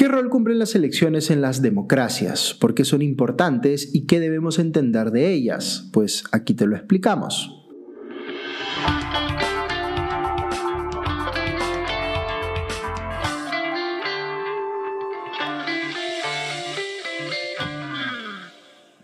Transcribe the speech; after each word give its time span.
¿Qué 0.00 0.08
rol 0.08 0.30
cumplen 0.30 0.58
las 0.58 0.74
elecciones 0.74 1.30
en 1.30 1.42
las 1.42 1.60
democracias? 1.60 2.56
¿Por 2.58 2.72
qué 2.72 2.86
son 2.86 3.02
importantes 3.02 3.94
y 3.94 4.06
qué 4.06 4.18
debemos 4.18 4.58
entender 4.58 5.10
de 5.10 5.30
ellas? 5.30 5.90
Pues 5.92 6.24
aquí 6.32 6.54
te 6.54 6.66
lo 6.66 6.74
explicamos. 6.74 7.54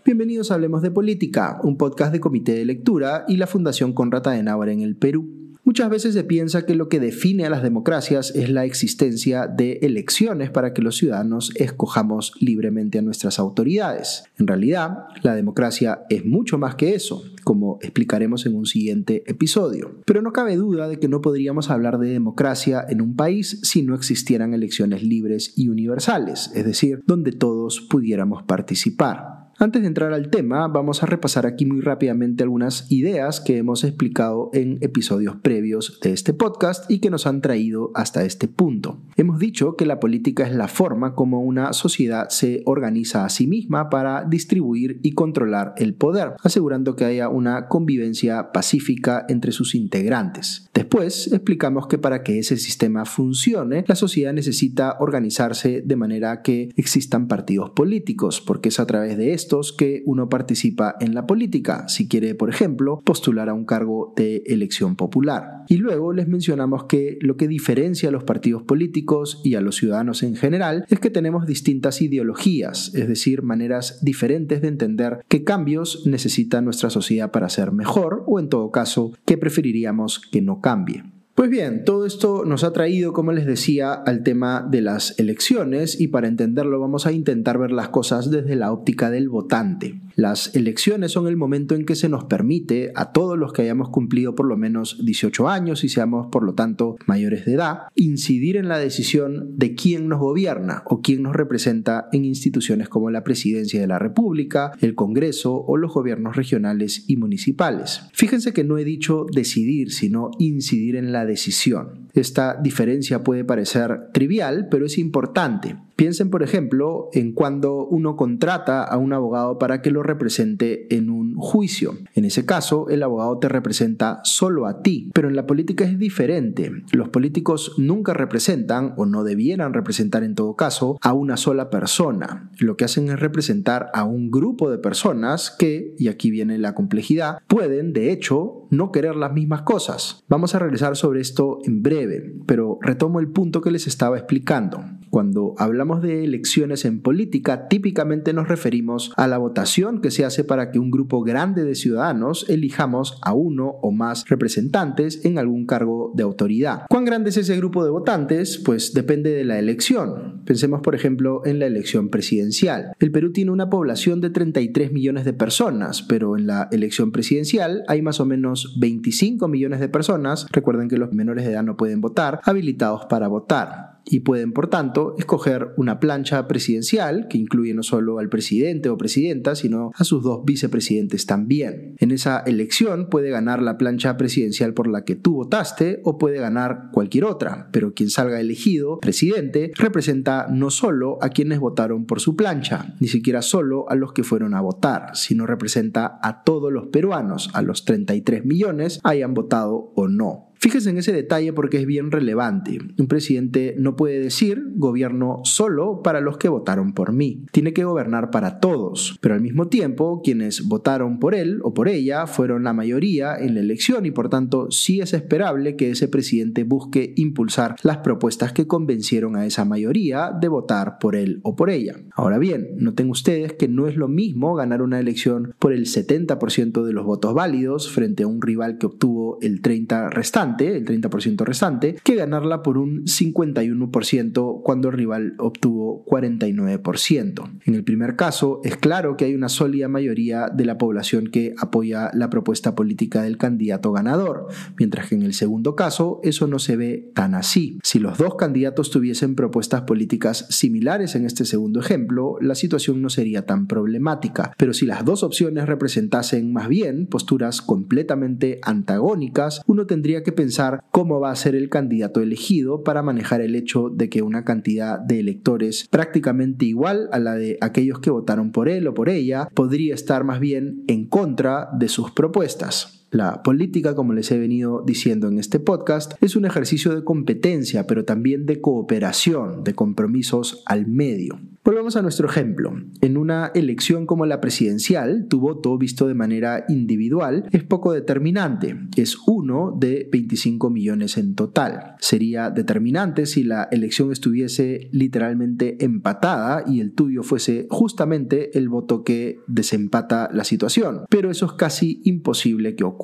Bienvenidos 0.03 0.49
a 0.49 0.55
Hablemos 0.55 0.81
de 0.81 0.89
Política, 0.89 1.59
un 1.61 1.77
podcast 1.77 2.11
de 2.11 2.19
Comité 2.19 2.55
de 2.55 2.65
Lectura 2.65 3.23
y 3.27 3.37
la 3.37 3.45
Fundación 3.45 3.93
Conrad 3.93 4.29
Adenauer 4.29 4.69
en 4.69 4.81
el 4.81 4.95
Perú. 4.95 5.46
Muchas 5.67 5.89
veces 5.89 6.13
se 6.13 6.23
piensa 6.23 6.65
que 6.65 6.75
lo 6.75 6.87
que 6.87 7.01
define 7.01 7.45
a 7.45 7.49
las 7.49 7.61
democracias 7.61 8.31
es 8.33 8.49
la 8.49 8.63
existencia 8.63 9.47
de 9.47 9.79
elecciones 9.81 10.49
para 10.49 10.73
que 10.73 10.81
los 10.81 10.95
ciudadanos 10.95 11.51
escojamos 11.55 12.31
libremente 12.39 12.99
a 12.99 13.01
nuestras 13.01 13.37
autoridades. 13.37 14.23
En 14.39 14.47
realidad, 14.47 15.07
la 15.23 15.35
democracia 15.35 16.03
es 16.09 16.23
mucho 16.23 16.57
más 16.57 16.75
que 16.75 16.95
eso, 16.95 17.21
como 17.43 17.79
explicaremos 17.81 18.45
en 18.45 18.55
un 18.55 18.65
siguiente 18.65 19.23
episodio. 19.27 19.91
Pero 20.05 20.21
no 20.21 20.31
cabe 20.31 20.55
duda 20.55 20.87
de 20.87 21.01
que 21.01 21.09
no 21.09 21.19
podríamos 21.19 21.69
hablar 21.69 21.97
de 21.97 22.11
democracia 22.11 22.85
en 22.87 23.01
un 23.01 23.17
país 23.17 23.59
si 23.63 23.81
no 23.81 23.93
existieran 23.93 24.53
elecciones 24.53 25.03
libres 25.03 25.51
y 25.57 25.67
universales, 25.67 26.49
es 26.55 26.63
decir, 26.63 27.03
donde 27.05 27.33
todos 27.33 27.81
pudiéramos 27.81 28.41
participar. 28.43 29.36
Antes 29.59 29.81
de 29.81 29.87
entrar 29.87 30.13
al 30.13 30.29
tema, 30.29 30.67
vamos 30.67 31.01
a 31.01 31.07
repasar 31.07 31.47
aquí 31.47 31.65
muy 31.65 31.81
rápidamente 31.81 32.43
algunas 32.43 32.91
ideas 32.91 33.41
que 33.41 33.57
hemos 33.57 33.83
explicado 33.83 34.51
en 34.53 34.77
episodios 34.81 35.37
previos 35.37 35.99
de 35.99 36.13
este 36.13 36.31
podcast 36.31 36.85
y 36.91 36.99
que 36.99 37.09
nos 37.09 37.25
han 37.25 37.41
traído 37.41 37.89
hasta 37.95 38.23
este 38.23 38.47
punto. 38.47 38.99
Hemos 39.15 39.39
dicho 39.39 39.75
que 39.75 39.87
la 39.87 39.99
política 39.99 40.45
es 40.45 40.53
la 40.53 40.67
forma 40.67 41.15
como 41.15 41.41
una 41.41 41.73
sociedad 41.73 42.29
se 42.29 42.61
organiza 42.67 43.25
a 43.25 43.29
sí 43.29 43.47
misma 43.47 43.89
para 43.89 44.25
distribuir 44.25 44.99
y 45.01 45.13
controlar 45.13 45.73
el 45.77 45.95
poder, 45.95 46.33
asegurando 46.43 46.95
que 46.95 47.05
haya 47.05 47.27
una 47.27 47.67
convivencia 47.67 48.51
pacífica 48.51 49.25
entre 49.27 49.51
sus 49.51 49.73
integrantes. 49.73 50.69
Después 50.87 51.33
explicamos 51.33 51.87
que 51.87 51.97
para 51.97 52.23
que 52.23 52.39
ese 52.39 52.55
sistema 52.55 53.03
funcione, 53.03 53.83
la 53.89 53.95
sociedad 53.95 54.31
necesita 54.31 54.95
organizarse 55.01 55.81
de 55.85 55.95
manera 55.97 56.41
que 56.41 56.69
existan 56.77 57.27
partidos 57.27 57.71
políticos, 57.71 58.39
porque 58.39 58.69
es 58.69 58.79
a 58.79 58.87
través 58.87 59.17
de 59.17 59.33
esto 59.33 59.59
que 59.77 60.01
uno 60.05 60.29
participa 60.29 60.95
en 61.01 61.13
la 61.13 61.27
política, 61.27 61.89
si 61.89 62.07
quiere, 62.07 62.35
por 62.35 62.49
ejemplo, 62.49 63.01
postular 63.03 63.49
a 63.49 63.53
un 63.53 63.65
cargo 63.65 64.13
de 64.15 64.43
elección 64.45 64.95
popular. 64.95 65.65
Y 65.67 65.75
luego 65.75 66.13
les 66.13 66.29
mencionamos 66.29 66.85
que 66.85 67.17
lo 67.19 67.35
que 67.35 67.49
diferencia 67.49 68.07
a 68.07 68.11
los 68.13 68.23
partidos 68.23 68.63
políticos 68.63 69.41
y 69.43 69.55
a 69.55 69.61
los 69.61 69.75
ciudadanos 69.75 70.23
en 70.23 70.37
general 70.37 70.85
es 70.87 71.01
que 71.01 71.09
tenemos 71.09 71.45
distintas 71.45 72.01
ideologías, 72.01 72.93
es 72.95 73.09
decir, 73.09 73.41
maneras 73.41 73.99
diferentes 74.01 74.61
de 74.61 74.69
entender 74.69 75.19
qué 75.27 75.43
cambios 75.43 76.03
necesita 76.05 76.61
nuestra 76.61 76.89
sociedad 76.89 77.31
para 77.31 77.49
ser 77.49 77.73
mejor 77.73 78.23
o 78.25 78.39
en 78.39 78.47
todo 78.47 78.71
caso, 78.71 79.11
qué 79.25 79.37
preferiríamos 79.37 80.19
que 80.19 80.41
no 80.41 80.61
cambie. 80.61 80.76
cambie. 80.77 81.16
Pues 81.37 81.51
bien, 81.51 81.85
todo 81.85 82.07
esto 82.07 82.45
nos 82.45 82.63
ha 82.63 82.73
traído, 82.73 83.13
como 83.13 83.31
les 83.31 83.45
decía, 83.45 83.93
al 83.93 84.23
tema 84.23 84.67
de 84.67 84.81
las 84.81 85.19
elecciones 85.19 86.01
y 86.01 86.07
para 86.07 86.27
entenderlo 86.27 86.79
vamos 86.79 87.05
a 87.05 87.11
intentar 87.11 87.59
ver 87.59 87.69
las 87.69 87.89
cosas 87.89 88.31
desde 88.31 88.55
la 88.55 88.71
óptica 88.71 89.11
del 89.11 89.29
votante. 89.29 90.01
Las 90.15 90.55
elecciones 90.55 91.11
son 91.11 91.27
el 91.27 91.37
momento 91.37 91.75
en 91.75 91.85
que 91.85 91.93
se 91.93 92.09
nos 92.09 92.23
permite 92.23 92.91
a 92.95 93.11
todos 93.11 93.37
los 93.37 93.53
que 93.53 93.61
hayamos 93.61 93.89
cumplido 93.89 94.33
por 94.33 94.47
lo 94.47 94.57
menos 94.57 94.97
18 95.05 95.47
años 95.47 95.83
y 95.83 95.89
seamos 95.89 96.29
por 96.31 96.43
lo 96.43 96.55
tanto 96.55 96.95
mayores 97.05 97.45
de 97.45 97.53
edad, 97.53 97.81
incidir 97.93 98.57
en 98.57 98.67
la 98.67 98.79
decisión 98.79 99.55
de 99.59 99.75
quién 99.75 100.07
nos 100.07 100.19
gobierna 100.19 100.81
o 100.87 101.03
quién 101.03 101.21
nos 101.21 101.35
representa 101.35 102.07
en 102.13 102.25
instituciones 102.25 102.89
como 102.89 103.11
la 103.11 103.23
Presidencia 103.23 103.79
de 103.79 103.85
la 103.85 103.99
República, 103.99 104.71
el 104.81 104.95
Congreso 104.95 105.53
o 105.53 105.77
los 105.77 105.93
gobiernos 105.93 106.35
regionales 106.35 107.03
y 107.07 107.17
municipales. 107.17 108.01
Fíjense 108.11 108.53
que 108.53 108.63
no 108.63 108.79
he 108.79 108.83
dicho 108.83 109.27
decidir, 109.31 109.91
sino 109.91 110.31
incidir 110.39 110.95
en 110.95 111.11
la 111.11 111.26
decisión. 111.27 112.09
Esta 112.13 112.55
diferencia 112.55 113.23
puede 113.23 113.43
parecer 113.43 114.09
trivial, 114.11 114.67
pero 114.71 114.87
es 114.87 114.97
importante. 114.97 115.75
Piensen, 115.97 116.29
por 116.29 116.43
ejemplo, 116.43 117.09
en 117.11 117.33
cuando 117.33 117.87
uno 117.87 118.15
contrata 118.15 118.83
a 118.83 118.97
un 118.97 119.13
abogado 119.13 119.57
para 119.57 119.81
que 119.81 119.89
lo 119.89 120.03
represente 120.03 120.95
en 120.95 121.09
un 121.09 121.35
juicio. 121.35 121.95
En 122.13 122.23
ese 122.23 122.45
caso, 122.45 122.87
el 122.89 123.01
abogado 123.01 123.39
te 123.39 123.49
representa 123.49 124.19
solo 124.23 124.67
a 124.67 124.83
ti, 124.83 125.09
pero 125.15 125.27
en 125.27 125.35
la 125.35 125.47
política 125.47 125.85
es 125.85 125.97
diferente. 125.97 126.71
Los 126.91 127.09
políticos 127.09 127.73
nunca 127.79 128.13
representan, 128.13 128.93
o 128.95 129.07
no 129.07 129.23
debieran 129.23 129.73
representar 129.73 130.23
en 130.23 130.35
todo 130.35 130.55
caso, 130.55 130.99
a 131.01 131.13
una 131.13 131.35
sola 131.35 131.71
persona. 131.71 132.51
Lo 132.59 132.77
que 132.77 132.85
hacen 132.85 133.09
es 133.09 133.19
representar 133.19 133.89
a 133.95 134.03
un 134.03 134.29
grupo 134.29 134.69
de 134.69 134.77
personas 134.77 135.49
que, 135.57 135.95
y 135.97 136.09
aquí 136.09 136.29
viene 136.29 136.59
la 136.59 136.75
complejidad, 136.75 137.39
pueden, 137.47 137.91
de 137.93 138.11
hecho, 138.11 138.67
no 138.69 138.91
querer 138.91 139.15
las 139.15 139.33
mismas 139.33 139.63
cosas. 139.63 140.23
Vamos 140.29 140.53
a 140.53 140.59
regresar 140.59 140.95
sobre 140.95 141.21
esto 141.21 141.57
en 141.65 141.81
breve, 141.81 142.35
pero 142.45 142.77
retomo 142.81 143.19
el 143.19 143.29
punto 143.29 143.61
que 143.61 143.71
les 143.71 143.87
estaba 143.87 144.17
explicando. 144.17 144.83
Cuando 145.09 145.55
hablamos 145.57 145.86
de 145.95 146.23
elecciones 146.23 146.85
en 146.85 147.01
política, 147.01 147.67
típicamente 147.67 148.33
nos 148.33 148.47
referimos 148.47 149.11
a 149.15 149.27
la 149.27 149.37
votación 149.37 150.01
que 150.01 150.11
se 150.11 150.25
hace 150.25 150.43
para 150.43 150.71
que 150.71 150.79
un 150.79 150.91
grupo 150.91 151.23
grande 151.23 151.63
de 151.63 151.75
ciudadanos 151.75 152.45
elijamos 152.49 153.19
a 153.23 153.33
uno 153.33 153.67
o 153.81 153.91
más 153.91 154.25
representantes 154.27 155.23
en 155.25 155.37
algún 155.37 155.65
cargo 155.65 156.11
de 156.15 156.23
autoridad. 156.23 156.83
¿Cuán 156.89 157.05
grande 157.05 157.29
es 157.29 157.37
ese 157.37 157.55
grupo 157.57 157.83
de 157.83 157.89
votantes? 157.89 158.61
Pues 158.63 158.93
depende 158.93 159.31
de 159.31 159.45
la 159.45 159.59
elección. 159.59 160.41
Pensemos, 160.45 160.81
por 160.81 160.95
ejemplo, 160.95 161.41
en 161.45 161.59
la 161.59 161.65
elección 161.65 162.09
presidencial. 162.09 162.91
El 162.99 163.11
Perú 163.11 163.31
tiene 163.31 163.51
una 163.51 163.69
población 163.69 164.21
de 164.21 164.29
33 164.29 164.91
millones 164.91 165.25
de 165.25 165.33
personas, 165.33 166.01
pero 166.01 166.37
en 166.37 166.47
la 166.47 166.67
elección 166.71 167.11
presidencial 167.11 167.83
hay 167.87 168.01
más 168.01 168.19
o 168.19 168.25
menos 168.25 168.77
25 168.79 169.47
millones 169.47 169.79
de 169.79 169.89
personas, 169.89 170.47
recuerden 170.51 170.89
que 170.89 170.97
los 170.97 171.13
menores 171.13 171.45
de 171.45 171.51
edad 171.51 171.63
no 171.63 171.77
pueden 171.77 172.01
votar, 172.01 172.39
habilitados 172.43 173.05
para 173.05 173.27
votar 173.27 173.96
y 174.09 174.21
pueden, 174.21 174.53
por 174.53 174.69
tanto, 174.69 175.15
escoger 175.17 175.69
una 175.77 175.99
plancha 175.99 176.47
presidencial 176.47 177.27
que 177.27 177.37
incluye 177.37 177.73
no 177.73 177.83
solo 177.83 178.19
al 178.19 178.29
presidente 178.29 178.89
o 178.89 178.97
presidenta, 178.97 179.55
sino 179.55 179.91
a 179.95 180.03
sus 180.03 180.23
dos 180.23 180.43
vicepresidentes 180.45 181.25
también. 181.25 181.95
En 181.99 182.11
esa 182.11 182.39
elección 182.39 183.09
puede 183.09 183.29
ganar 183.29 183.61
la 183.61 183.77
plancha 183.77 184.17
presidencial 184.17 184.73
por 184.73 184.87
la 184.87 185.03
que 185.03 185.15
tú 185.15 185.35
votaste 185.35 186.01
o 186.03 186.17
puede 186.17 186.39
ganar 186.39 186.89
cualquier 186.91 187.25
otra, 187.25 187.69
pero 187.71 187.93
quien 187.93 188.09
salga 188.09 188.39
elegido 188.39 188.99
presidente 188.99 189.71
representa 189.75 190.47
no 190.49 190.69
solo 190.69 191.17
a 191.21 191.29
quienes 191.29 191.59
votaron 191.59 192.05
por 192.05 192.19
su 192.19 192.35
plancha, 192.35 192.95
ni 192.99 193.07
siquiera 193.07 193.41
solo 193.41 193.89
a 193.89 193.95
los 193.95 194.13
que 194.13 194.23
fueron 194.23 194.53
a 194.53 194.61
votar, 194.61 195.15
sino 195.15 195.45
representa 195.45 196.19
a 196.21 196.43
todos 196.43 196.71
los 196.71 196.87
peruanos, 196.87 197.49
a 197.53 197.61
los 197.61 197.85
33 197.85 198.45
millones, 198.45 198.99
hayan 199.03 199.33
votado 199.33 199.91
o 199.95 200.07
no. 200.07 200.46
Fíjese 200.59 200.89
en 200.89 200.97
ese 200.97 201.13
detalle 201.13 201.53
porque 201.53 201.77
es 201.77 201.85
bien 201.85 202.11
relevante. 202.11 202.79
Un 202.97 203.07
presidente 203.07 203.75
no 203.77 203.95
puede 203.95 204.19
decir 204.19 204.63
gobierno 204.75 205.41
solo 205.43 206.01
para 206.01 206.21
los 206.21 206.37
que 206.37 206.49
votaron 206.49 206.93
por 206.93 207.13
mí. 207.13 207.45
Tiene 207.51 207.73
que 207.73 207.83
gobernar 207.83 208.31
para 208.31 208.59
todos. 208.59 209.17
Pero 209.21 209.35
al 209.35 209.41
mismo 209.41 209.67
tiempo, 209.67 210.21
quienes 210.23 210.67
votaron 210.67 211.19
por 211.19 211.35
él 211.35 211.59
o 211.63 211.73
por 211.73 211.87
ella 211.87 212.27
fueron 212.27 212.63
la 212.63 212.73
mayoría 212.73 213.35
en 213.37 213.53
la 213.53 213.59
elección 213.59 214.05
y 214.05 214.11
por 214.11 214.29
tanto 214.29 214.71
sí 214.71 214.99
es 214.99 215.13
esperable 215.13 215.75
que 215.75 215.91
ese 215.91 216.07
presidente 216.07 216.63
busque 216.63 217.13
impulsar 217.15 217.75
las 217.83 217.97
propuestas 217.97 218.53
que 218.53 218.67
convencieron 218.67 219.35
a 219.35 219.45
esa 219.45 219.65
mayoría 219.65 220.31
de 220.39 220.47
votar 220.47 220.97
por 220.99 221.15
él 221.15 221.39
o 221.43 221.55
por 221.55 221.69
ella. 221.69 221.95
Ahora 222.15 222.37
bien, 222.37 222.69
noten 222.77 223.09
ustedes 223.09 223.53
que 223.53 223.67
no 223.67 223.87
es 223.87 223.95
lo 223.95 224.07
mismo 224.07 224.55
ganar 224.55 224.81
una 224.81 224.99
elección 224.99 225.53
por 225.59 225.73
el 225.73 225.85
70% 225.85 226.83
de 226.83 226.93
los 226.93 227.05
votos 227.05 227.33
válidos 227.33 227.91
frente 227.91 228.23
a 228.23 228.27
un 228.27 228.41
rival 228.41 228.77
que 228.77 228.87
obtuvo 228.87 229.37
el 229.41 229.61
30 229.61 230.09
restante 230.09 230.46
el 230.59 230.85
30% 230.85 231.43
restante, 231.45 231.95
que 232.03 232.15
ganarla 232.15 232.63
por 232.63 232.77
un 232.77 233.03
51% 233.05 234.61
cuando 234.63 234.89
el 234.89 234.93
rival 234.95 235.35
obtuvo 235.37 236.05
49%. 236.05 237.59
En 237.65 237.75
el 237.75 237.83
primer 237.83 238.15
caso, 238.15 238.61
es 238.63 238.77
claro 238.77 239.17
que 239.17 239.25
hay 239.25 239.35
una 239.35 239.49
sólida 239.49 239.87
mayoría 239.87 240.49
de 240.49 240.65
la 240.65 240.77
población 240.77 241.27
que 241.27 241.53
apoya 241.57 242.11
la 242.13 242.29
propuesta 242.29 242.75
política 242.75 243.21
del 243.21 243.37
candidato 243.37 243.91
ganador, 243.91 244.47
mientras 244.77 245.09
que 245.09 245.15
en 245.15 245.23
el 245.23 245.33
segundo 245.33 245.75
caso 245.75 246.19
eso 246.23 246.47
no 246.47 246.59
se 246.59 246.75
ve 246.75 247.11
tan 247.13 247.35
así. 247.35 247.79
Si 247.83 247.99
los 247.99 248.17
dos 248.17 248.35
candidatos 248.35 248.91
tuviesen 248.91 249.35
propuestas 249.35 249.81
políticas 249.81 250.45
similares 250.49 251.15
en 251.15 251.25
este 251.25 251.45
segundo 251.45 251.79
ejemplo, 251.79 252.37
la 252.41 252.55
situación 252.55 253.01
no 253.01 253.09
sería 253.09 253.45
tan 253.45 253.67
problemática, 253.67 254.53
pero 254.57 254.73
si 254.73 254.85
las 254.85 255.03
dos 255.03 255.23
opciones 255.23 255.65
representasen 255.65 256.53
más 256.53 256.67
bien 256.67 257.07
posturas 257.07 257.61
completamente 257.61 258.59
antagónicas, 258.63 259.61
uno 259.67 259.85
tendría 259.85 260.23
que 260.23 260.31
pensar 260.37 260.81
cómo 260.91 261.19
va 261.19 261.31
a 261.31 261.35
ser 261.35 261.53
el 261.53 261.69
candidato 261.69 262.21
elegido 262.21 262.83
para 262.83 263.03
manejar 263.03 263.41
el 263.41 263.55
hecho 263.55 263.89
de 263.89 264.09
que 264.09 264.21
una 264.21 264.45
cantidad 264.45 264.97
de 264.97 265.19
electores 265.19 265.85
prácticamente 265.89 266.63
igual 266.63 267.09
a 267.11 267.19
la 267.19 267.35
de 267.35 267.57
aquellos 267.59 267.99
que 267.99 268.09
votaron 268.09 268.53
por 268.53 268.69
él 268.69 268.87
o 268.87 268.93
por 268.93 269.09
ella 269.09 269.49
podría 269.53 269.93
estar 269.93 270.23
más 270.23 270.39
bien 270.39 270.85
en 270.87 271.07
contra 271.07 271.67
de 271.77 271.89
sus 271.89 272.11
propuestas. 272.11 273.06
La 273.09 273.41
política, 273.41 273.95
como 273.95 274.11
les 274.11 274.29
he 274.31 274.37
venido 274.37 274.83
diciendo 274.85 275.29
en 275.29 275.39
este 275.39 275.61
podcast, 275.61 276.13
es 276.19 276.35
un 276.35 276.45
ejercicio 276.45 276.93
de 276.93 277.05
competencia, 277.05 277.87
pero 277.87 278.03
también 278.03 278.45
de 278.45 278.59
cooperación, 278.59 279.63
de 279.63 279.73
compromisos 279.73 280.61
al 280.65 280.87
medio. 280.87 281.39
Volvamos 281.63 281.95
a 281.95 282.01
nuestro 282.01 282.29
ejemplo. 282.29 282.73
En 283.01 283.17
una 283.17 283.51
elección 283.53 284.05
como 284.05 284.25
la 284.25 284.39
presidencial, 284.39 285.27
tu 285.29 285.39
voto 285.39 285.77
visto 285.77 286.07
de 286.07 286.13
manera 286.13 286.65
individual 286.69 287.47
es 287.51 287.63
poco 287.63 287.91
determinante. 287.91 288.77
Es 288.95 289.17
uno 289.27 289.75
de 289.77 290.07
25 290.11 290.69
millones 290.69 291.17
en 291.17 291.35
total. 291.35 291.95
Sería 291.99 292.51
determinante 292.51 293.25
si 293.25 293.43
la 293.43 293.67
elección 293.71 294.13
estuviese 294.13 294.89
literalmente 294.93 295.83
empatada 295.83 296.63
y 296.67 296.79
el 296.79 296.93
tuyo 296.93 297.23
fuese 297.23 297.67
justamente 297.69 298.57
el 298.57 298.69
voto 298.69 299.03
que 299.03 299.39
desempata 299.47 300.29
la 300.31 300.45
situación. 300.45 301.01
Pero 301.09 301.31
eso 301.31 301.45
es 301.47 301.53
casi 301.53 302.01
imposible 302.05 302.75
que 302.75 302.85
ocurra. 302.85 302.96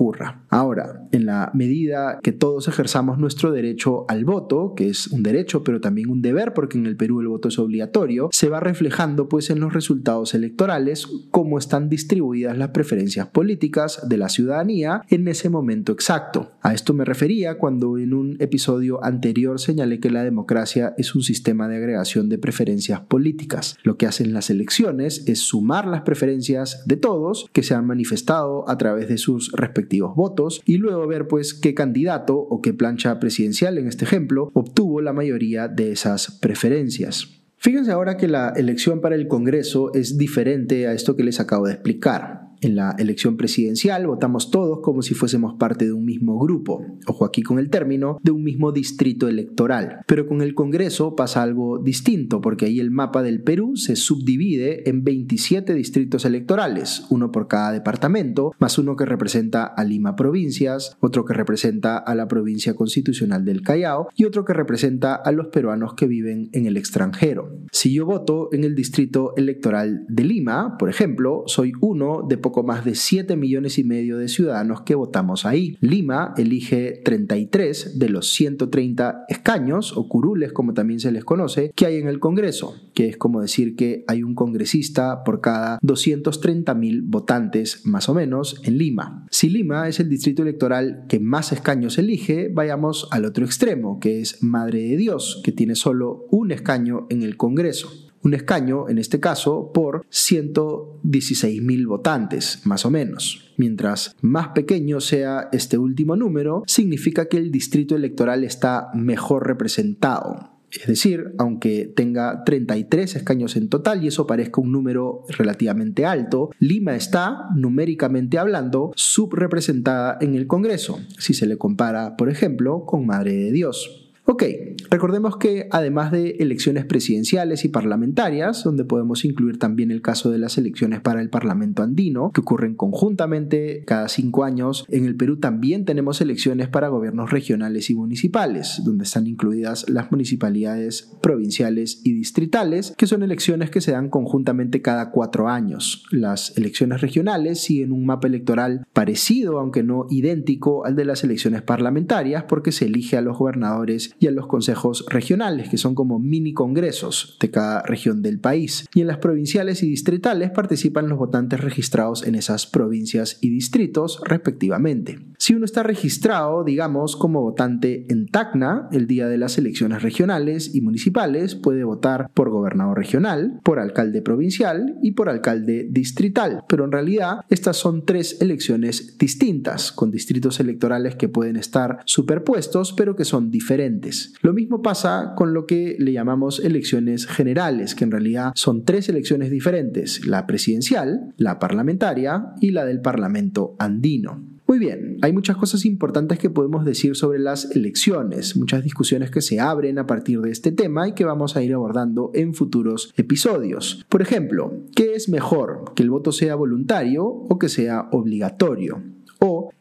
Ahora, 0.50 1.08
en 1.12 1.26
la 1.26 1.52
medida 1.54 2.20
que 2.22 2.32
todos 2.32 2.68
ejerzamos 2.68 3.18
nuestro 3.18 3.52
derecho 3.52 4.06
al 4.08 4.26
voto, 4.26 4.74
que 4.76 4.90
es 4.90 5.08
un 5.08 5.24
derecho 5.24 5.64
pero 5.64 5.82
también 5.82 6.10
un 6.10 6.22
deber 6.22 6.54
porque 6.54 6.78
en 6.78 6.86
el 6.86 6.98
Perú 6.98 7.22
el 7.22 7.28
voto 7.28 7.48
es 7.48 7.60
obligatorio, 7.60 8.30
se 8.32 8.50
va 8.50 8.60
reflejando 8.60 9.30
pues 9.30 9.50
en 9.50 9.60
los 9.60 9.74
resultados 9.74 10.34
electorales 10.34 11.08
cómo 11.32 11.58
están 11.58 11.90
distribuidas 11.90 12.58
las 12.58 12.70
preferencias 12.70 13.28
políticas 13.28 14.08
de 14.08 14.18
la 14.18 14.30
ciudadanía 14.30 15.04
en 15.10 15.28
ese 15.28 15.50
momento 15.50 15.92
exacto. 15.92 16.54
A 16.62 16.74
esto 16.74 16.94
me 16.94 17.06
refería 17.06 17.58
cuando 17.58 17.98
en 17.98 18.14
un 18.14 18.38
episodio 18.40 19.04
anterior 19.04 19.60
señalé 19.60 20.00
que 20.00 20.10
la 20.10 20.24
democracia 20.24 20.94
es 20.98 21.16
un 21.16 21.24
sistema 21.24 21.68
de 21.68 21.78
agregación 21.78 22.30
de 22.30 22.38
preferencias 22.38 23.02
políticas. 23.02 23.78
Lo 23.84 23.98
que 23.98 24.08
hacen 24.08 24.34
las 24.34 24.50
elecciones 24.50 25.24
es 25.28 25.40
sumar 25.40 25.86
las 25.86 26.02
preferencias 26.02 26.84
de 26.86 26.98
todos 26.98 27.50
que 27.54 27.64
se 27.64 27.76
han 27.76 27.86
manifestado 27.86 28.70
a 28.70 28.78
través 28.78 29.08
de 29.08 29.18
sus 29.18 29.52
respectivos 29.52 29.83
votos 30.16 30.62
y 30.66 30.78
luego 30.78 31.08
ver 31.08 31.28
pues 31.28 31.54
qué 31.54 31.74
candidato 31.74 32.38
o 32.38 32.62
qué 32.62 32.74
plancha 32.74 33.20
presidencial 33.20 33.78
en 33.78 33.88
este 33.88 34.06
ejemplo 34.06 34.50
obtuvo 34.54 35.02
la 35.02 35.14
mayoría 35.14 35.68
de 35.68 35.92
esas 35.92 36.40
preferencias. 36.40 37.44
Fíjense 37.58 37.92
ahora 37.92 38.18
que 38.18 38.28
la 38.28 38.50
elección 38.50 39.00
para 39.00 39.16
el 39.16 39.30
Congreso 39.30 39.94
es 39.94 40.18
diferente 40.18 40.86
a 40.88 40.94
esto 40.94 41.16
que 41.16 41.24
les 41.24 41.40
acabo 41.40 41.68
de 41.68 41.74
explicar. 41.74 42.43
En 42.64 42.78
la 42.78 42.96
elección 42.98 43.36
presidencial 43.36 44.08
votamos 44.08 44.50
todos 44.50 44.80
como 44.82 45.02
si 45.02 45.14
fuésemos 45.14 45.56
parte 45.56 45.84
de 45.84 45.92
un 45.92 46.06
mismo 46.06 46.40
grupo, 46.40 46.86
ojo 47.08 47.26
aquí 47.26 47.44
con 47.44 47.60
el 47.60 47.70
término, 47.70 48.20
de 48.24 48.32
un 48.32 48.42
mismo 48.42 48.72
distrito 48.72 49.28
electoral. 49.28 50.00
Pero 50.08 50.26
con 50.28 50.42
el 50.42 50.56
Congreso 50.56 51.14
pasa 51.14 51.44
algo 51.44 51.80
distinto, 51.80 52.40
porque 52.40 52.68
ahí 52.68 52.80
el 52.80 52.90
mapa 52.90 53.22
del 53.22 53.44
Perú 53.44 53.76
se 53.76 53.98
subdivide 53.98 54.90
en 54.90 55.04
27 55.04 55.74
distritos 55.74 56.24
electorales, 56.24 57.06
uno 57.10 57.34
por 57.34 57.50
cada 57.50 57.74
departamento, 57.74 58.54
más 58.60 58.78
uno 58.78 58.96
que 58.96 59.06
representa 59.06 59.66
a 59.66 59.84
Lima 59.84 60.16
provincias, 60.16 60.96
otro 61.02 61.26
que 61.26 61.34
representa 61.34 61.98
a 61.98 62.16
la 62.16 62.30
provincia 62.30 62.76
constitucional 62.76 63.44
del 63.44 63.62
Callao 63.62 64.08
y 64.16 64.24
otro 64.24 64.46
que 64.46 64.54
representa 64.54 65.16
a 65.16 65.34
los 65.34 65.48
peruanos 65.48 65.96
que 65.96 66.08
viven 66.08 66.48
en 66.54 66.66
el 66.66 66.78
extranjero. 66.78 67.50
Si 67.74 67.94
yo 67.94 68.06
voto 68.06 68.48
en 68.54 68.64
el 68.64 68.74
distrito 68.74 69.36
electoral 69.36 70.06
de 70.08 70.24
Lima, 70.24 70.78
por 70.80 70.90
ejemplo, 70.90 71.44
soy 71.48 71.74
uno 71.82 72.26
de 72.26 72.38
más 72.62 72.86
de 72.86 72.94
7 72.94 73.36
millones 73.36 73.80
y 73.80 73.84
medio 73.84 74.20
de 74.20 74.28
ciudadanos 74.28 74.82
que 74.82 74.94
votamos 74.94 75.48
ahí. 75.48 75.78
Lima 75.80 76.36
elige 76.38 77.02
33 77.04 77.98
de 77.98 78.10
los 78.10 78.32
130 78.34 79.26
escaños, 79.30 79.98
o 79.98 80.08
curules 80.08 80.54
como 80.54 80.76
también 80.76 81.00
se 81.00 81.12
les 81.12 81.26
conoce, 81.26 81.72
que 81.76 81.88
hay 81.88 81.98
en 81.98 82.08
el 82.08 82.20
Congreso, 82.20 82.76
que 82.94 83.10
es 83.10 83.18
como 83.18 83.42
decir 83.42 83.76
que 83.76 84.04
hay 84.08 84.22
un 84.22 84.36
congresista 84.36 85.24
por 85.24 85.42
cada 85.42 85.80
230 85.82 86.74
mil 86.76 87.02
votantes 87.02 87.86
más 87.86 88.10
o 88.10 88.14
menos 88.14 88.62
en 88.64 88.78
Lima. 88.78 89.26
Si 89.32 89.50
Lima 89.50 89.88
es 89.88 90.00
el 90.00 90.10
distrito 90.10 90.44
electoral 90.44 91.06
que 91.08 91.20
más 91.20 91.52
escaños 91.52 91.98
elige, 91.98 92.50
vayamos 92.54 93.08
al 93.12 93.26
otro 93.26 93.46
extremo, 93.46 94.00
que 94.00 94.22
es 94.22 94.44
Madre 94.44 94.84
de 94.84 94.98
Dios, 94.98 95.42
que 95.44 95.52
tiene 95.52 95.76
solo 95.76 96.28
un 96.30 96.52
escaño 96.52 97.08
en 97.10 97.24
el 97.24 97.38
Congreso 97.38 98.13
un 98.24 98.34
escaño, 98.34 98.90
en 98.90 98.98
este 98.98 99.20
caso, 99.20 99.72
por 99.74 100.06
116 100.10 101.62
mil 101.62 101.88
votantes, 101.88 102.62
más 102.66 102.86
o 102.86 102.90
menos. 102.90 103.54
Mientras 103.58 104.16
más 104.22 104.50
pequeño 104.50 105.00
sea 105.02 105.50
este 105.52 105.78
último 105.78 106.16
número, 106.16 106.64
significa 106.66 107.28
que 107.28 107.38
el 107.38 107.52
distrito 107.52 107.96
electoral 107.96 108.44
está 108.44 108.90
mejor 108.94 109.46
representado. 109.46 110.54
Es 110.72 110.88
decir, 110.88 111.36
aunque 111.38 111.86
tenga 111.96 112.44
33 112.44 113.18
escaños 113.18 113.56
en 113.56 113.70
total 113.70 114.04
y 114.04 114.08
eso 114.08 114.26
parezca 114.26 114.60
un 114.60 114.72
número 114.72 115.24
relativamente 115.30 116.06
alto, 116.06 116.50
Lima 116.58 116.96
está, 116.96 117.50
numéricamente 117.56 118.40
hablando, 118.40 118.92
subrepresentada 118.96 120.18
en 120.20 120.34
el 120.34 120.48
Congreso, 120.48 121.00
si 121.20 121.36
se 121.36 121.46
le 121.46 121.58
compara, 121.58 122.18
por 122.18 122.30
ejemplo, 122.30 122.86
con 122.86 123.06
Madre 123.06 123.34
de 123.34 123.52
Dios. 123.52 124.03
Ok, 124.26 124.44
recordemos 124.90 125.36
que 125.36 125.68
además 125.70 126.14
de 126.14 126.38
elecciones 126.40 126.86
presidenciales 126.86 127.66
y 127.66 127.68
parlamentarias, 127.68 128.64
donde 128.64 128.86
podemos 128.86 129.26
incluir 129.26 129.60
también 129.60 129.92
el 129.92 130.02
caso 130.02 130.32
de 130.32 130.38
las 130.38 130.58
elecciones 130.58 131.02
para 131.02 131.20
el 131.20 131.30
Parlamento 131.30 131.84
andino, 131.84 132.32
que 132.32 132.40
ocurren 132.40 132.76
conjuntamente 132.76 133.84
cada 133.86 134.08
cinco 134.08 134.46
años, 134.46 134.86
en 134.88 135.04
el 135.06 135.18
Perú 135.18 135.40
también 135.42 135.84
tenemos 135.84 136.22
elecciones 136.22 136.70
para 136.70 136.88
gobiernos 136.88 137.32
regionales 137.32 137.90
y 137.90 137.96
municipales, 137.96 138.82
donde 138.86 139.04
están 139.04 139.28
incluidas 139.28 139.90
las 139.90 140.10
municipalidades 140.10 141.12
provinciales 141.22 142.00
y 142.06 142.14
distritales, 142.14 142.94
que 142.98 143.08
son 143.08 143.24
elecciones 143.24 143.72
que 143.72 143.82
se 143.82 143.92
dan 143.92 144.10
conjuntamente 144.10 144.82
cada 144.82 145.12
cuatro 145.12 145.50
años. 145.50 146.06
Las 146.12 146.58
elecciones 146.58 147.02
regionales 147.02 147.60
siguen 147.60 147.92
un 147.92 148.06
mapa 148.06 148.30
electoral 148.30 148.88
parecido, 148.94 149.60
aunque 149.60 149.84
no 149.84 150.08
idéntico 150.10 150.86
al 150.86 150.96
de 150.96 151.04
las 151.04 151.26
elecciones 151.26 151.62
parlamentarias, 151.62 152.46
porque 152.48 152.72
se 152.72 152.86
elige 152.86 153.18
a 153.18 153.22
los 153.22 153.38
gobernadores 153.38 154.13
y 154.20 154.28
en 154.28 154.36
los 154.36 154.48
consejos 154.48 155.06
regionales, 155.10 155.70
que 155.70 155.78
son 155.78 155.96
como 155.96 156.20
mini 156.20 156.54
congresos 156.54 157.38
de 157.40 157.50
cada 157.52 157.82
región 157.84 158.22
del 158.22 158.40
país. 158.40 158.88
Y 158.94 159.02
en 159.02 159.08
las 159.08 159.18
provinciales 159.18 159.84
y 159.84 159.90
distritales 159.90 160.52
participan 160.52 161.10
los 161.10 161.18
votantes 161.18 161.62
registrados 161.62 162.26
en 162.26 162.36
esas 162.36 162.68
provincias 162.68 163.38
y 163.42 163.50
distritos 163.50 164.22
respectivamente. 164.26 165.20
Si 165.38 165.54
uno 165.54 165.66
está 165.66 165.84
registrado, 165.84 166.64
digamos, 166.64 167.16
como 167.16 167.42
votante 167.42 168.06
en 168.10 168.28
Tacna, 168.28 168.88
el 168.92 169.08
día 169.08 169.28
de 169.28 169.38
las 169.38 169.58
elecciones 169.58 170.02
regionales 170.02 170.74
y 170.74 170.82
municipales, 170.82 171.56
puede 171.56 171.84
votar 171.84 172.30
por 172.34 172.50
gobernador 172.50 172.98
regional, 172.98 173.60
por 173.64 173.80
alcalde 173.80 174.22
provincial 174.22 174.98
y 175.02 175.12
por 175.12 175.30
alcalde 175.30 175.88
distrital. 175.90 176.64
Pero 176.70 176.86
en 176.86 176.92
realidad 176.92 177.42
estas 177.50 177.78
son 177.78 178.06
tres 178.06 178.42
elecciones 178.42 179.18
distintas, 179.18 179.92
con 179.92 180.12
distritos 180.12 180.60
electorales 180.60 181.16
que 181.16 181.30
pueden 181.30 181.58
estar 181.58 182.00
superpuestos, 182.06 182.94
pero 182.94 183.16
que 183.16 183.26
son 183.26 183.52
diferentes. 183.52 184.03
Lo 184.42 184.54
mismo 184.54 184.82
pasa 184.82 185.34
con 185.36 185.54
lo 185.54 185.66
que 185.66 185.96
le 186.00 186.14
llamamos 186.14 186.60
elecciones 186.60 187.26
generales, 187.26 187.96
que 187.96 188.04
en 188.04 188.12
realidad 188.12 188.52
son 188.56 188.84
tres 188.84 189.10
elecciones 189.10 189.50
diferentes, 189.50 190.26
la 190.26 190.46
presidencial, 190.46 191.34
la 191.38 191.60
parlamentaria 191.60 192.54
y 192.62 192.72
la 192.72 192.86
del 192.86 193.02
Parlamento 193.02 193.76
andino. 193.80 194.54
Muy 194.66 194.80
bien, 194.80 195.18
hay 195.22 195.34
muchas 195.34 195.58
cosas 195.58 195.86
importantes 195.86 196.40
que 196.40 196.50
podemos 196.50 196.86
decir 196.86 197.16
sobre 197.16 197.38
las 197.38 197.76
elecciones, 197.76 198.56
muchas 198.56 198.82
discusiones 198.82 199.30
que 199.30 199.42
se 199.42 199.60
abren 199.60 200.00
a 200.00 200.08
partir 200.08 200.40
de 200.40 200.52
este 200.52 200.72
tema 200.72 201.08
y 201.08 201.14
que 201.14 201.26
vamos 201.26 201.58
a 201.58 201.62
ir 201.62 201.74
abordando 201.74 202.32
en 202.34 202.54
futuros 202.54 203.14
episodios. 203.18 204.06
Por 204.08 204.22
ejemplo, 204.22 204.86
¿qué 204.96 205.16
es 205.16 205.28
mejor? 205.28 205.94
¿Que 205.96 206.04
el 206.04 206.10
voto 206.10 206.32
sea 206.32 206.56
voluntario 206.56 207.26
o 207.26 207.60
que 207.60 207.68
sea 207.68 208.08
obligatorio? 208.14 209.04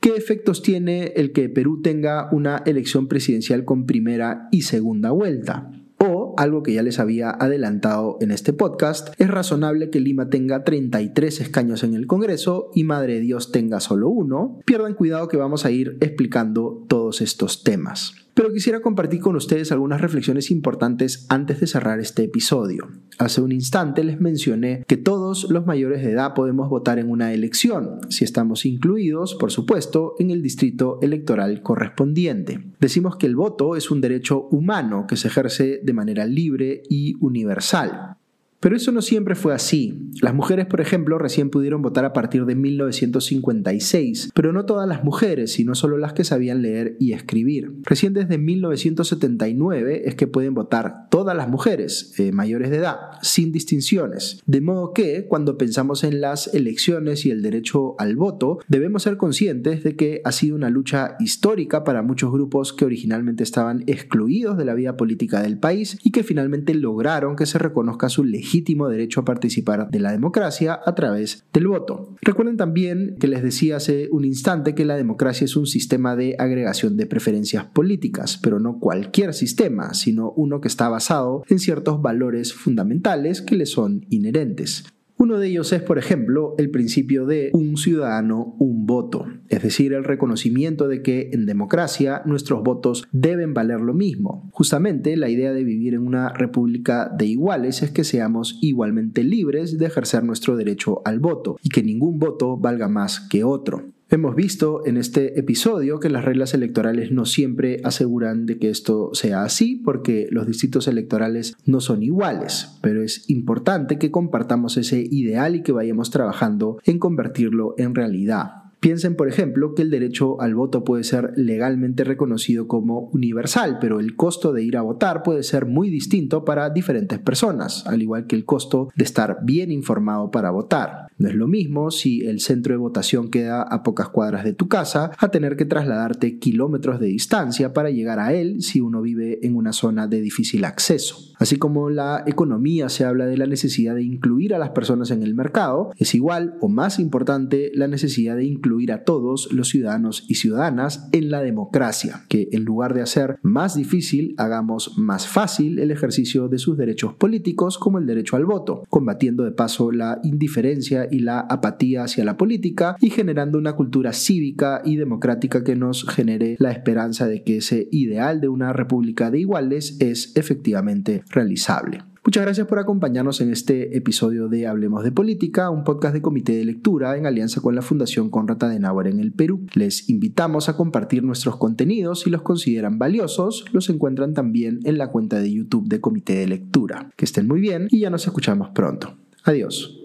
¿O 0.03 0.05
qué 0.05 0.17
efectos 0.17 0.63
tiene 0.63 1.13
el 1.15 1.31
que 1.31 1.49
Perú 1.49 1.81
tenga 1.81 2.29
una 2.33 2.65
elección 2.67 3.07
presidencial 3.07 3.65
con 3.65 3.87
primera 3.87 4.49
y 4.51 4.63
segunda 4.63 5.13
vuelta? 5.13 5.71
O, 5.99 6.35
algo 6.39 6.65
que 6.65 6.73
ya 6.73 6.83
les 6.83 6.99
había 6.99 7.31
adelantado 7.31 8.19
en 8.21 8.33
este 8.33 8.53
podcast, 8.53 9.11
es 9.21 9.31
razonable 9.31 9.91
que 9.91 10.01
Lima 10.01 10.29
tenga 10.29 10.65
33 10.65 11.43
escaños 11.43 11.85
en 11.85 11.95
el 11.95 12.09
Congreso 12.09 12.73
y 12.75 12.83
Madre 12.83 13.21
Dios 13.21 13.53
tenga 13.53 13.79
solo 13.79 14.09
uno. 14.09 14.59
Pierdan 14.67 14.95
cuidado 14.95 15.29
que 15.29 15.37
vamos 15.37 15.65
a 15.65 15.71
ir 15.71 15.99
explicando 16.01 16.85
todos 16.89 17.21
estos 17.21 17.63
temas. 17.63 18.22
Pero 18.35 18.53
quisiera 18.53 18.81
compartir 18.81 19.21
con 19.21 19.37
ustedes 19.37 19.73
algunas 19.73 20.01
reflexiones 20.01 20.51
importantes 20.51 21.27
antes 21.29 21.61
de 21.61 21.67
cerrar 21.67 22.01
este 22.01 22.25
episodio. 22.25 22.89
Hace 23.19 23.43
un 23.43 23.53
instante 23.53 24.05
les 24.05 24.21
mencioné 24.21 24.85
que 24.89 24.97
todos 24.97 25.51
los 25.51 25.67
mayores 25.67 26.03
de 26.03 26.13
edad 26.13 26.33
podemos 26.35 26.71
votar 26.71 26.99
en 26.99 27.11
una 27.11 27.35
elección, 27.35 27.99
si 28.09 28.25
estamos 28.25 28.65
incluidos, 28.65 29.35
por 29.35 29.53
supuesto, 29.53 30.15
en 30.19 30.31
el 30.31 30.41
distrito 30.41 30.99
electoral 31.03 31.63
correspondiente. 31.63 32.65
Decimos 32.81 33.17
que 33.17 33.27
el 33.27 33.37
voto 33.37 33.77
es 33.77 33.91
un 33.91 34.01
derecho 34.01 34.49
humano 34.51 35.07
que 35.07 35.17
se 35.17 35.29
ejerce 35.29 35.81
de 35.83 35.93
manera 35.93 36.25
libre 36.25 36.83
y 36.89 37.17
universal. 37.21 38.17
Pero 38.63 38.77
eso 38.77 38.93
no 38.93 39.03
siempre 39.03 39.35
fue 39.35 39.55
así. 39.55 40.09
Las 40.21 40.35
mujeres, 40.35 40.67
por 40.67 40.81
ejemplo, 40.81 41.19
recién 41.19 41.51
pudieron 41.51 41.83
votar 41.83 42.05
a 42.05 42.13
partir 42.13 42.45
de 42.47 42.55
1956, 42.55 44.31
pero 44.37 44.53
no 44.53 44.67
todas 44.67 44.89
las 44.89 45.03
mujeres, 45.03 45.51
sino 45.53 45.75
solo 45.75 45.99
las 45.99 46.13
que 46.13 46.23
sabían 46.23 46.63
leer 46.63 46.97
y 47.01 47.13
escribir. 47.13 47.73
Recién 47.83 48.15
desde 48.15 48.39
1979 48.39 50.03
es 50.05 50.15
que 50.15 50.29
pueden 50.29 50.55
votar 50.55 51.09
todas 51.11 51.37
las 51.37 51.49
mujeres 51.49 52.15
eh, 52.21 52.31
mayores 52.31 52.71
de 52.71 52.77
edad, 52.77 52.99
sin 53.21 53.51
distinciones. 53.51 54.41
De 54.47 54.61
modo 54.61 54.93
que, 54.93 55.27
cuando 55.27 55.59
pensamos 55.59 56.05
en 56.05 56.21
las 56.21 56.55
elecciones 56.55 57.27
y 57.27 57.33
el 57.33 57.43
derecho 57.43 57.97
al 57.99 58.15
voto, 58.15 58.61
debemos 58.69 59.03
ser 59.03 59.17
conscientes 59.17 59.83
de 59.83 59.97
que 59.97 60.21
ha 60.25 60.31
sido 60.31 60.55
una 60.55 60.71
lucha 60.71 61.17
histórica 61.19 61.83
para 61.83 62.03
muchos 62.03 62.31
grupos 62.31 62.73
que 62.73 62.85
originalmente 62.85 63.43
estaban 63.43 63.83
excluidos 63.89 64.57
de 64.57 64.67
la 64.67 64.75
vida 64.75 64.97
política 64.97 65.43
del 65.43 65.59
país 65.59 65.99
y 66.05 66.13
que 66.13 66.23
finalmente 66.23 66.75
lograron 66.75 67.35
que 67.35 67.47
se 67.47 67.59
reconozca 67.59 68.09
su 68.09 68.23
legitimidad 68.23 68.52
legítimo 68.53 68.89
derecho 68.89 69.21
a 69.21 69.25
participar 69.25 69.89
de 69.91 69.99
la 69.99 70.13
democracia 70.13 70.79
a 70.85 70.95
través 70.95 71.47
del 71.55 71.69
voto. 71.69 72.17
Recuerden 72.21 72.59
también 72.59 73.17
que 73.19 73.27
les 73.27 73.43
decía 73.43 73.77
hace 73.77 74.09
un 74.13 74.27
instante 74.27 74.75
que 74.75 74.85
la 74.85 74.97
democracia 74.97 75.47
es 75.47 75.57
un 75.57 75.67
sistema 75.67 76.17
de 76.17 76.37
agregación 76.39 76.99
de 76.99 77.07
preferencias 77.07 77.65
políticas, 77.65 78.39
pero 78.43 78.61
no 78.61 78.79
cualquier 78.79 79.33
sistema, 79.33 79.95
sino 79.95 80.33
uno 80.33 80.61
que 80.61 80.69
está 80.69 80.91
basado 80.91 81.43
en 81.49 81.59
ciertos 81.59 82.03
valores 82.03 82.53
fundamentales 82.53 83.41
que 83.41 83.57
le 83.57 83.65
son 83.65 84.05
inherentes. 84.11 84.85
Uno 85.23 85.39
de 85.39 85.47
ellos 85.47 85.73
es, 85.73 85.81
por 85.81 85.99
ejemplo, 85.99 86.57
el 86.59 86.71
principio 86.71 87.27
de 87.27 87.51
un 87.53 87.77
ciudadano, 87.77 88.57
un 88.59 88.87
voto, 88.87 89.27
es 89.49 89.63
decir, 89.63 89.93
el 89.93 90.03
reconocimiento 90.03 90.89
de 90.89 91.01
que 91.01 91.31
en 91.33 91.47
democracia 91.47 92.23
nuestros 92.25 92.65
votos 92.65 93.07
deben 93.13 93.55
valer 93.55 93.81
lo 93.83 93.95
mismo. 93.95 94.51
Justamente 94.51 95.17
la 95.17 95.29
idea 95.29 95.53
de 95.53 95.63
vivir 95.63 95.95
en 95.95 96.05
una 96.05 96.31
república 96.31 97.09
de 97.17 97.27
iguales 97.27 97.85
es 97.85 97.93
que 97.93 98.03
seamos 98.03 98.59
igualmente 98.63 99.23
libres 99.23 99.79
de 99.79 99.87
ejercer 99.87 100.25
nuestro 100.25 100.57
derecho 100.57 101.03
al 101.05 101.21
voto 101.21 101.57
y 101.63 101.69
que 101.69 101.85
ningún 101.85 102.19
voto 102.19 102.57
valga 102.57 102.89
más 102.89 103.21
que 103.21 103.45
otro. 103.45 103.93
Hemos 104.13 104.35
visto 104.35 104.85
en 104.85 104.99
este 104.99 105.41
episodio 105.41 105.99
que 105.99 106.11
las 106.11 106.27
reglas 106.27 106.53
electorales 106.53 107.11
no 107.11 107.25
siempre 107.25 107.81
aseguran 107.83 108.45
de 108.45 108.59
que 108.59 108.69
esto 108.69 109.09
sea 109.15 109.43
así 109.43 109.77
porque 109.77 110.27
los 110.31 110.47
distritos 110.47 110.87
electorales 110.87 111.57
no 111.65 111.81
son 111.81 112.03
iguales, 112.03 112.79
pero 112.83 113.03
es 113.03 113.31
importante 113.31 113.97
que 113.97 114.11
compartamos 114.11 114.77
ese 114.77 115.03
ideal 115.11 115.57
y 115.57 115.63
que 115.63 115.73
vayamos 115.73 116.11
trabajando 116.11 116.79
en 116.85 116.99
convertirlo 116.99 117.75
en 117.79 117.95
realidad. 117.95 118.62
Piensen, 118.83 119.15
por 119.15 119.29
ejemplo, 119.29 119.77
que 119.77 119.83
el 119.83 119.91
derecho 119.91 120.41
al 120.41 120.57
voto 120.57 120.83
puede 120.83 121.05
ser 121.05 121.35
legalmente 121.37 122.03
reconocido 122.03 122.67
como 122.67 123.11
universal, 123.13 123.79
pero 123.81 124.01
el 124.01 124.17
costo 124.17 124.53
de 124.53 124.65
ir 124.65 124.77
a 124.77 124.83
votar 124.83 125.23
puede 125.23 125.45
ser 125.45 125.67
muy 125.67 125.89
distinto 125.89 126.45
para 126.45 126.69
diferentes 126.69 127.21
personas, 127.21 127.87
al 127.87 128.03
igual 128.03 128.27
que 128.27 128.35
el 128.35 128.45
costo 128.45 128.89
de 128.97 129.05
estar 129.05 129.39
bien 129.45 129.71
informado 129.71 130.33
para 130.33 130.51
votar. 130.51 131.07
No 131.17 131.29
es 131.29 131.37
lo 131.37 131.47
mismo 131.47 131.93
si 131.93 132.23
el 132.23 132.41
centro 132.41 132.75
de 132.75 132.79
votación 132.79 133.31
queda 133.31 133.63
a 133.63 133.85
pocas 133.85 134.09
cuadras 134.09 134.43
de 134.43 134.53
tu 134.53 134.67
casa 134.67 135.13
a 135.17 135.31
tener 135.31 135.55
que 135.55 135.65
trasladarte 135.65 136.41
kilómetros 136.41 136.99
de 136.99 137.07
distancia 137.07 137.73
para 137.73 137.91
llegar 137.91 138.19
a 138.19 138.35
él 138.35 138.63
si 138.63 138.81
uno 138.81 139.01
vive 139.01 139.39
en 139.47 139.55
una 139.55 139.73
zona 139.73 140.09
de 140.09 140.21
difícil 140.21 140.65
acceso. 140.65 141.33
Así 141.39 141.57
como 141.57 141.89
la 141.89 142.25
economía 142.27 142.89
se 142.89 143.05
habla 143.05 143.27
de 143.27 143.37
la 143.37 143.47
necesidad 143.47 143.95
de 143.95 144.03
incluir 144.03 144.55
a 144.55 144.59
las 144.59 144.71
personas 144.71 145.13
en 145.13 145.23
el 145.23 145.35
mercado, 145.35 145.93
es 145.97 146.17
igual 146.17 146.57
o 146.61 146.69
más 146.69 146.99
importante 146.99 147.71
la 147.75 147.87
necesidad 147.87 148.35
de 148.35 148.45
incluir 148.45 148.72
a 148.93 149.05
todos 149.05 149.53
los 149.53 149.69
ciudadanos 149.69 150.25
y 150.29 150.37
ciudadanas 150.37 151.09
en 151.13 151.31
la 151.31 151.43
democracia, 151.43 152.25
que 152.29 152.49
en 152.53 152.65
lugar 152.65 152.95
de 152.95 153.03
hacer 153.03 153.39
más 153.43 153.77
difícil, 153.77 154.35
hagamos 154.39 154.99
más 154.99 155.29
fácil 155.29 155.79
el 155.79 155.91
ejercicio 155.91 156.49
de 156.49 156.59
sus 156.59 156.77
derechos 156.77 157.15
políticos 157.15 157.79
como 157.79 157.99
el 157.99 158.07
derecho 158.07 158.37
al 158.37 158.47
voto, 158.47 158.83
combatiendo 158.89 159.45
de 159.45 159.53
paso 159.53 159.93
la 159.93 160.21
indiferencia 160.23 161.07
y 161.11 161.21
la 161.21 161.41
apatía 161.41 162.05
hacia 162.05 162.25
la 162.25 162.37
política 162.37 162.97
y 163.01 163.11
generando 163.11 163.59
una 163.59 163.75
cultura 163.75 164.13
cívica 164.13 164.83
y 164.85 164.97
democrática 164.97 165.63
que 165.63 165.77
nos 165.77 166.09
genere 166.09 166.57
la 166.59 166.73
esperanza 166.73 167.27
de 167.27 167.43
que 167.45 167.59
ese 167.59 167.89
ideal 167.93 168.41
de 168.41 168.49
una 168.49 168.73
república 168.73 169.31
de 169.31 169.41
iguales 169.41 169.97
es 170.01 170.35
efectivamente 170.37 171.23
realizable. 171.31 172.12
Muchas 172.25 172.45
gracias 172.45 172.69
por 172.69 172.79
acompañarnos 172.79 173.41
en 173.41 173.51
este 173.51 173.97
episodio 173.97 174.47
de 174.47 174.69
Hablemos 174.69 175.03
de 175.03 175.11
Política, 175.11 175.71
un 175.71 175.83
podcast 175.83 176.15
de 176.15 176.23
comité 176.23 176.53
de 176.55 176.65
lectura 176.65 177.17
en 177.17 177.27
alianza 177.27 177.61
con 177.61 177.75
la 177.75 177.83
Fundación 177.83 178.31
Conrad 178.31 178.63
Adenauer 178.63 179.09
en 179.09 179.19
el 179.19 179.33
Perú. 179.33 179.67
Les 179.75 180.09
invitamos 180.09 180.69
a 180.69 180.77
compartir 180.77 181.25
nuestros 181.25 181.57
contenidos 181.57 182.21
si 182.21 182.31
los 182.31 182.43
consideran 182.43 182.97
valiosos. 182.97 183.65
Los 183.73 183.91
encuentran 183.91 184.35
también 184.35 184.79
en 184.85 184.99
la 184.99 185.09
cuenta 185.11 185.41
de 185.41 185.53
YouTube 185.53 185.89
de 185.89 186.01
Comité 186.01 186.35
de 186.35 186.47
Lectura. 186.47 187.11
Que 187.17 187.25
estén 187.25 187.49
muy 187.49 187.61
bien 187.61 187.89
y 187.91 187.99
ya 187.99 188.11
nos 188.11 188.25
escuchamos 188.25 188.69
pronto. 188.71 189.17
Adiós. 189.43 189.99